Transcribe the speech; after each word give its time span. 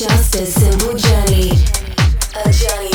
Just 0.00 0.34
a 0.34 0.46
simple 0.46 0.96
journey. 0.96 1.50
A 2.46 2.50
journey. 2.52 2.89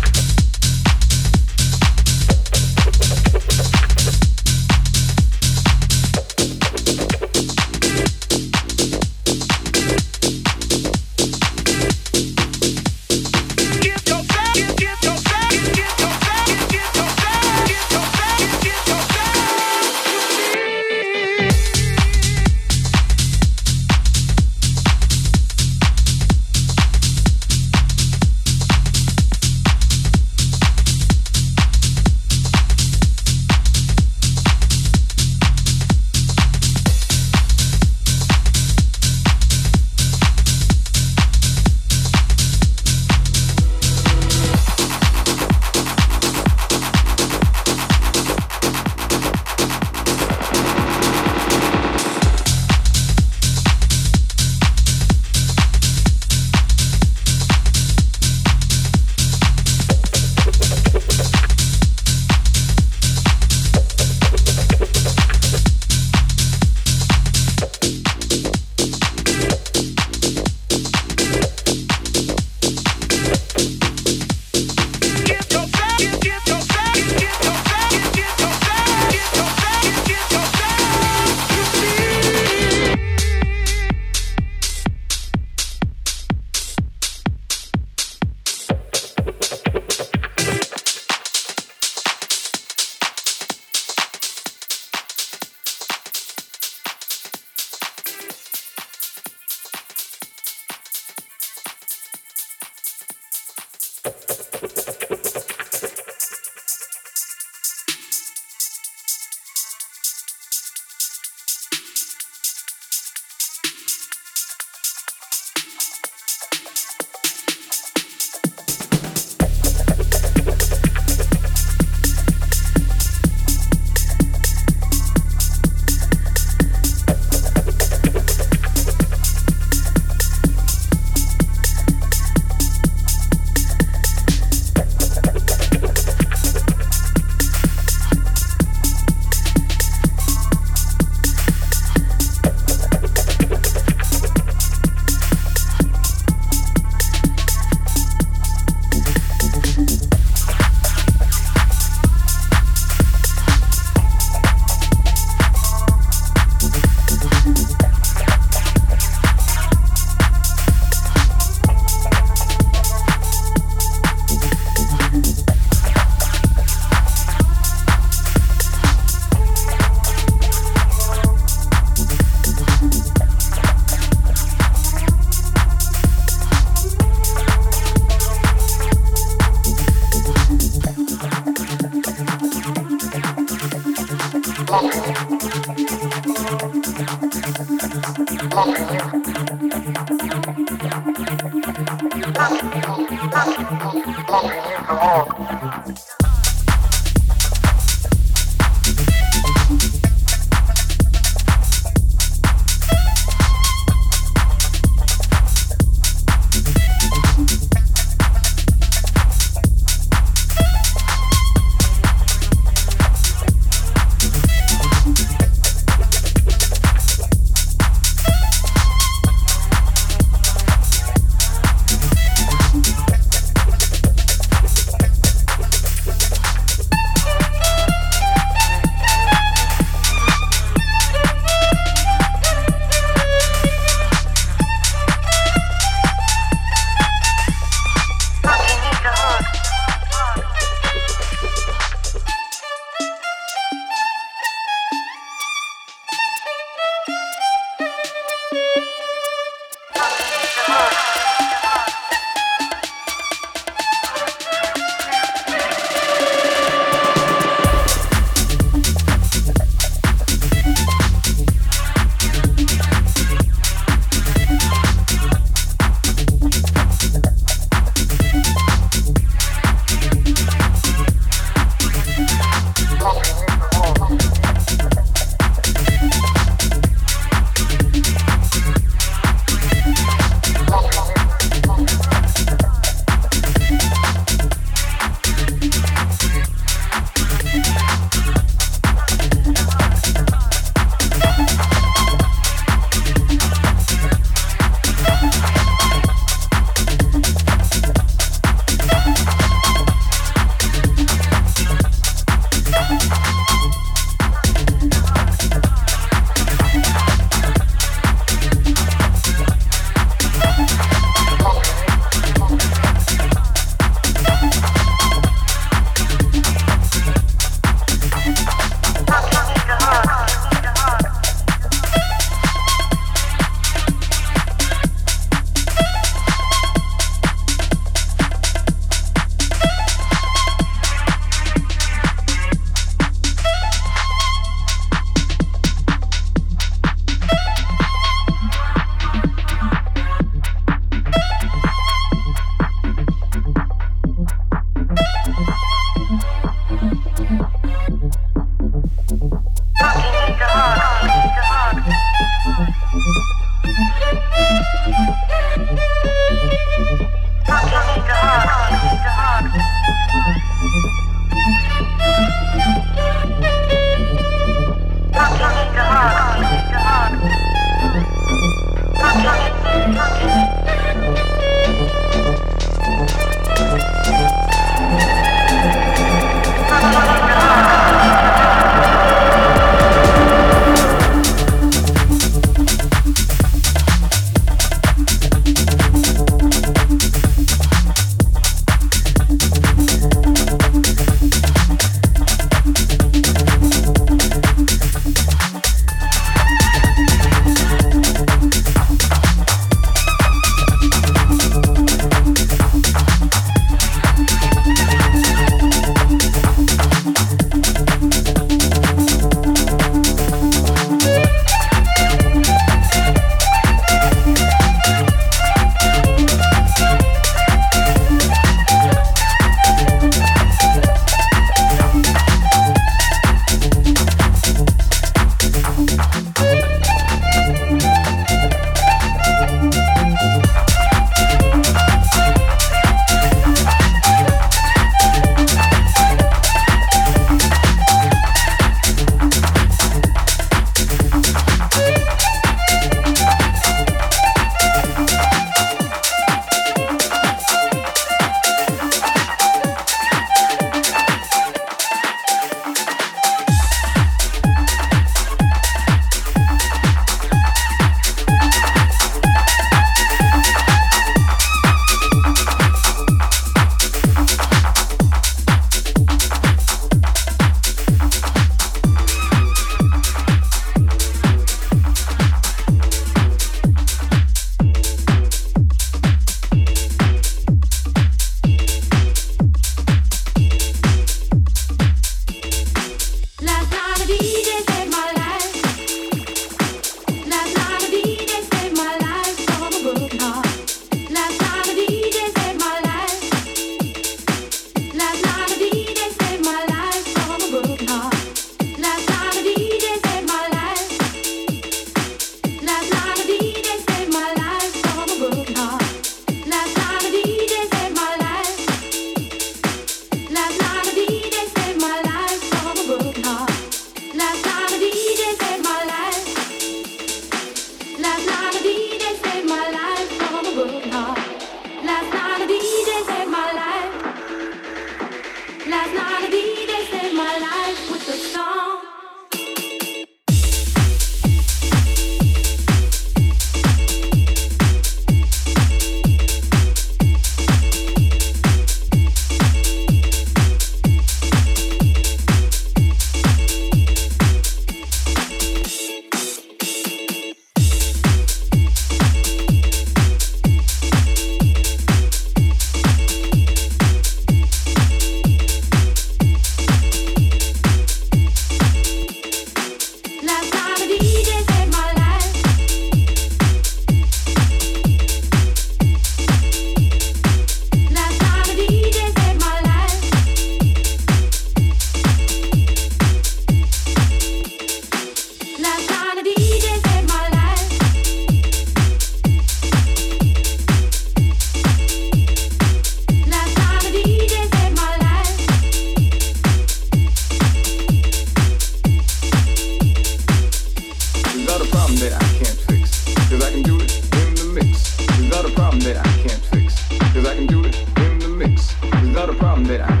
problem 599.41 599.65
that 599.65 599.81
I 599.81 600.00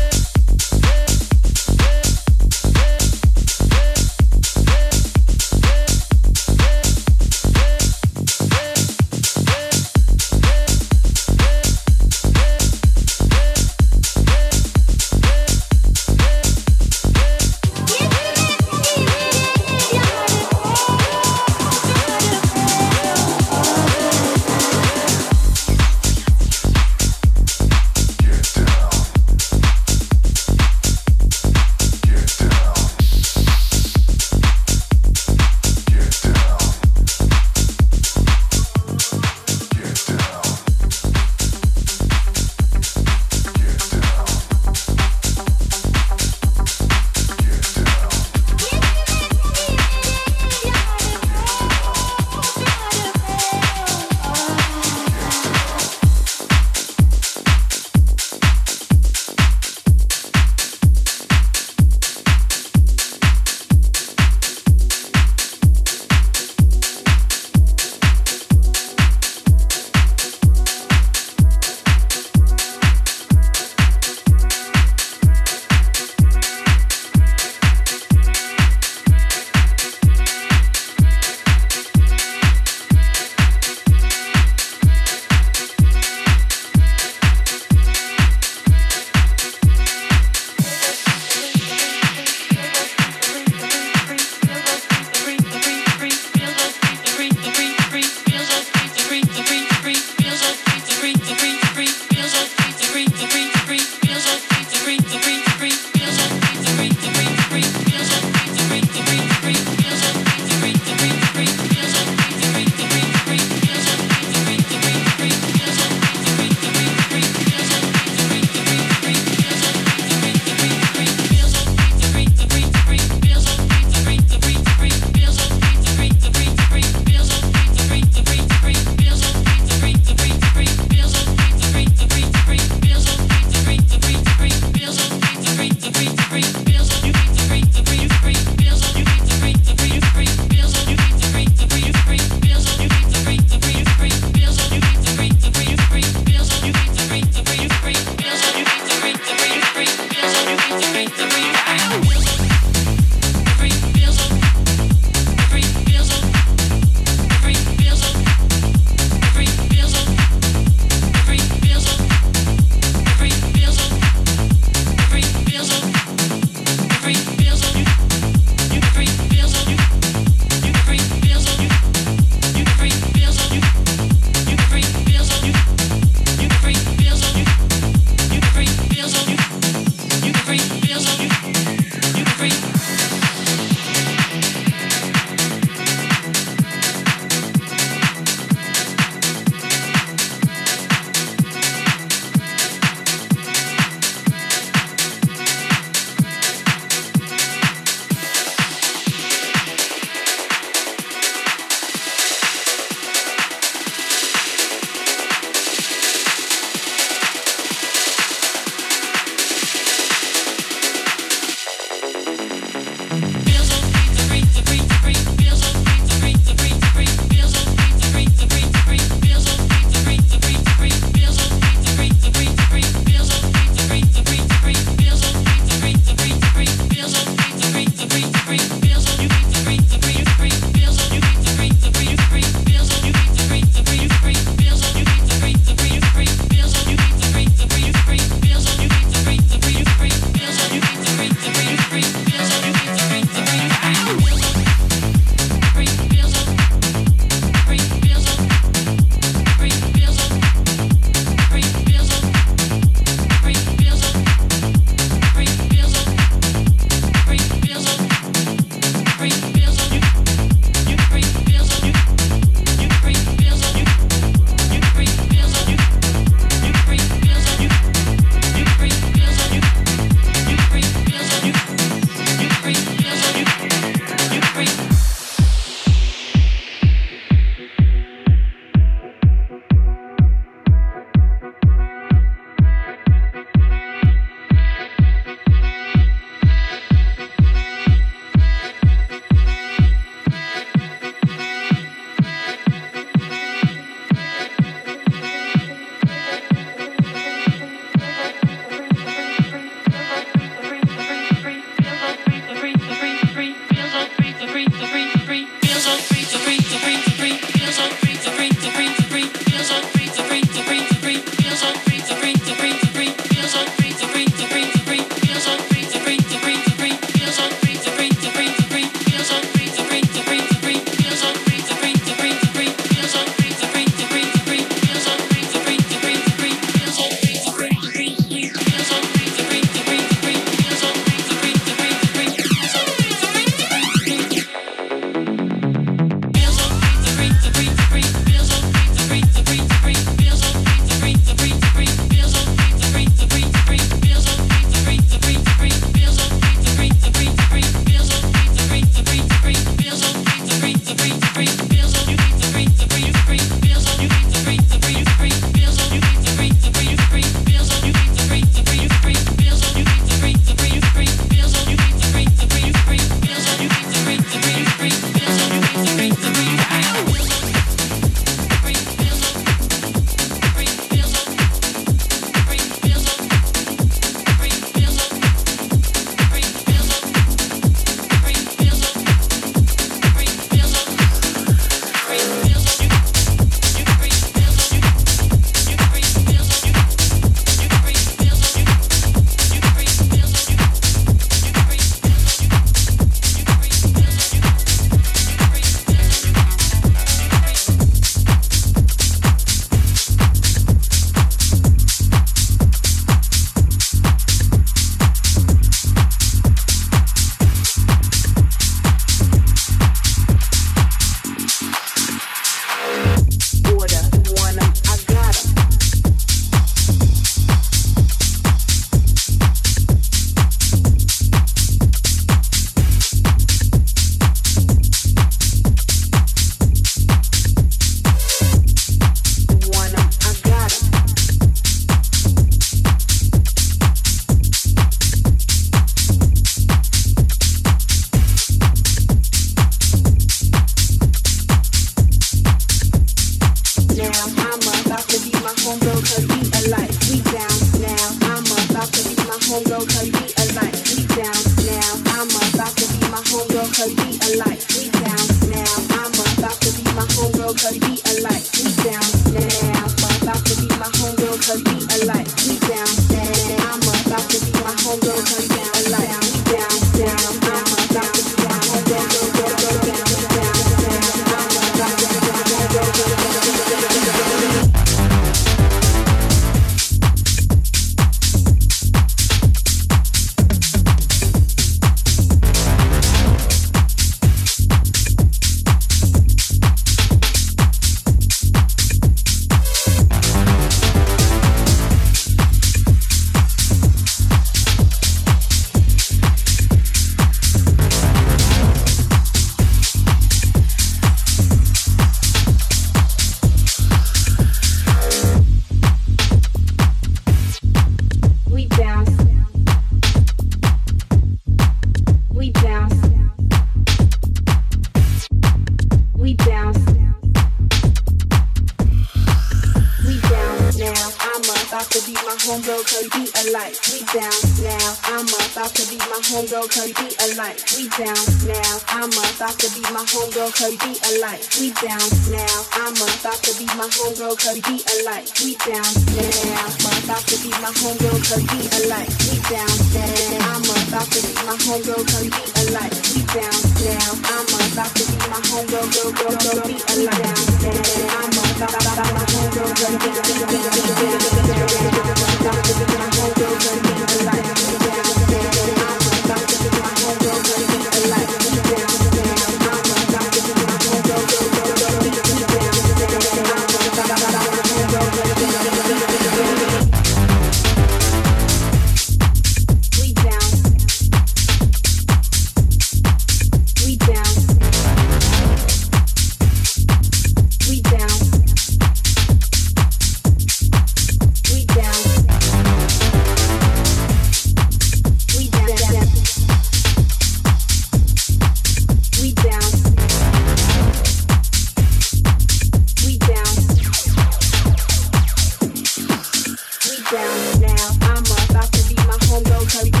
Now. 597.59 597.91
I'm 598.01 598.23
about 598.23 598.71
to 598.71 598.81
be 598.87 598.95
my 598.95 599.17
homegirl, 599.27 600.00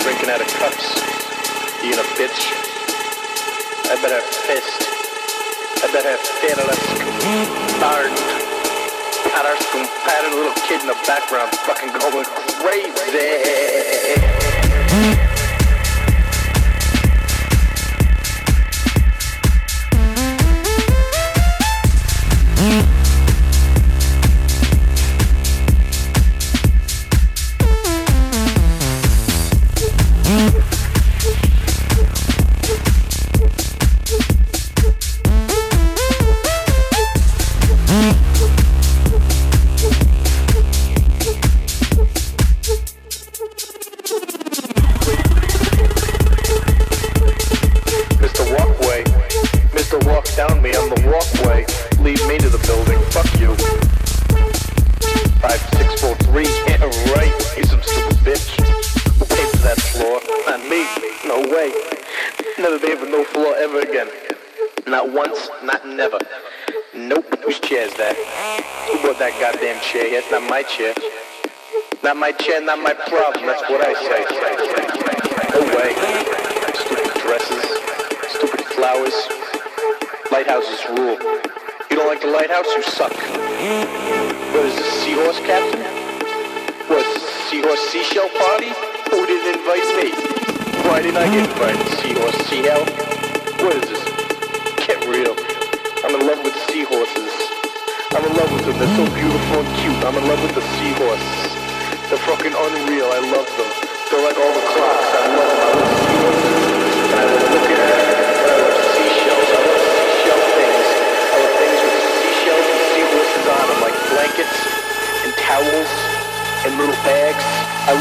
drinking 0.00 0.30
out 0.30 0.40
of 0.40 0.48
cups, 0.58 0.98
being 1.82 1.98
a 1.98 2.06
bitch. 2.16 2.52
I 3.90 3.96
better 4.02 4.20
fist. 4.46 4.82
I 5.80 5.86
better 5.92 6.10
have 6.10 6.24
fearless, 6.42 6.82
barred, 7.80 8.12
patters, 9.30 9.64
little 10.34 10.54
kid 10.66 10.80
in 10.80 10.86
the 10.86 10.98
background 11.06 11.54
fucking 11.66 11.92
going 11.92 12.26
crazy. 12.60 14.47
My 72.76 72.97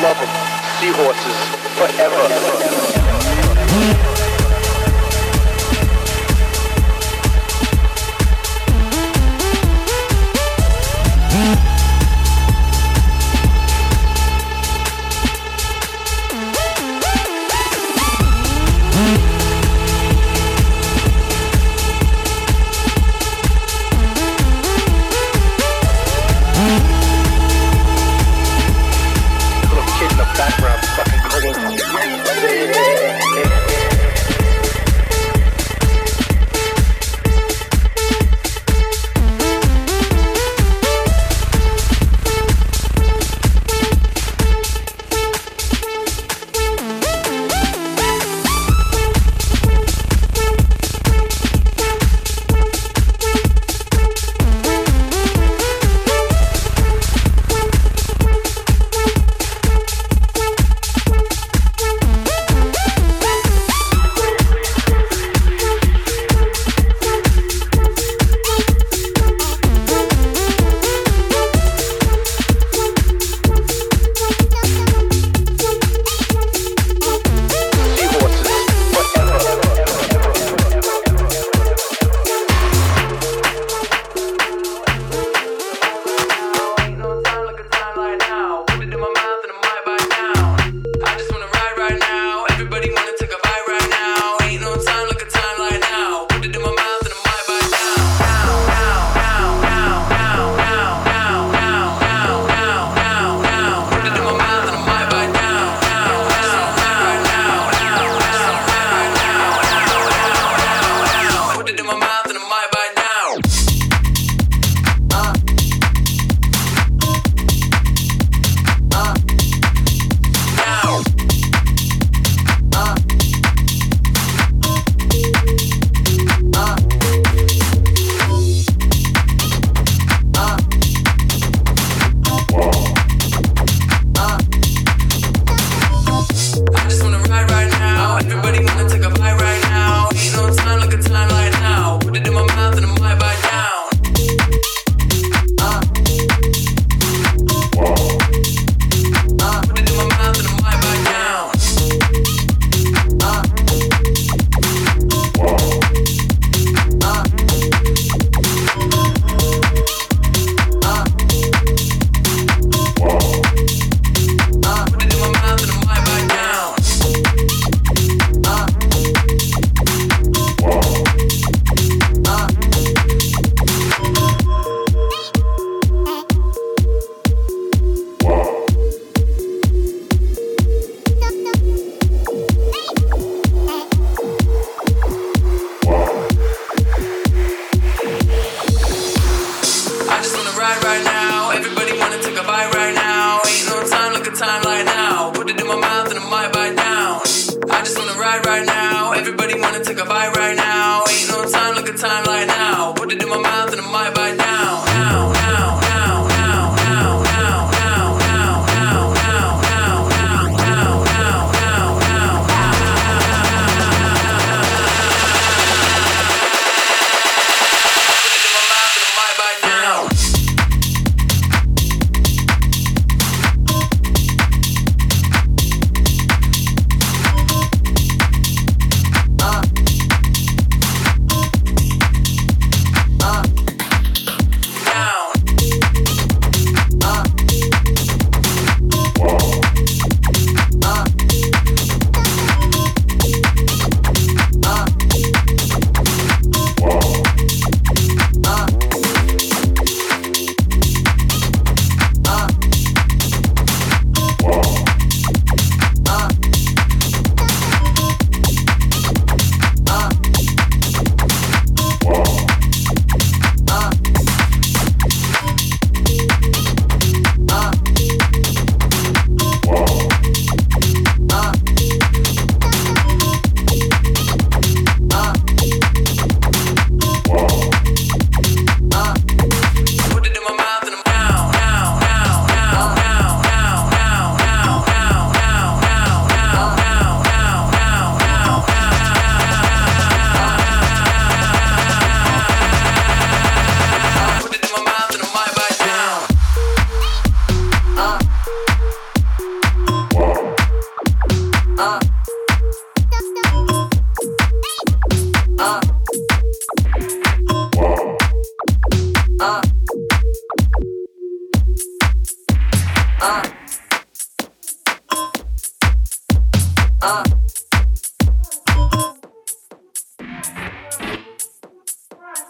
love 0.01 0.17
them. 0.19 0.29
Seahorses. 0.79 1.37
Forever. 1.77 2.96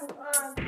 Uh. 0.10 0.67